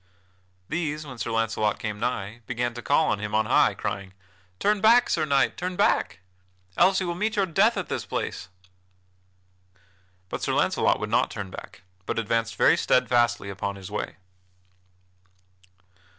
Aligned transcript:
These, 0.67 1.05
when 1.05 1.19
Sir 1.19 1.29
Launcelot 1.29 1.77
came 1.77 1.99
nigh, 1.99 2.41
began 2.47 2.73
to 2.73 2.81
call 2.81 3.15
to 3.15 3.21
him 3.21 3.35
on 3.35 3.45
high, 3.45 3.75
crying: 3.75 4.15
"Turn 4.57 4.81
back, 4.81 5.11
Sir 5.11 5.25
Knight! 5.25 5.57
Turn 5.57 5.75
back! 5.75 6.21
Else 6.75 6.99
you 7.01 7.07
will 7.07 7.13
meet 7.13 7.35
your 7.35 7.45
death 7.45 7.77
at 7.77 7.87
this 7.87 8.03
place." 8.03 8.49
But 10.27 10.41
Sir 10.41 10.53
Launcelot 10.55 10.99
would 10.99 11.11
not 11.11 11.29
turn 11.29 11.51
back, 11.51 11.83
but 12.07 12.17
advanced 12.17 12.55
very 12.55 12.77
steadfastly 12.77 13.51
upon 13.51 13.75
his 13.75 13.91
way. 13.91 14.15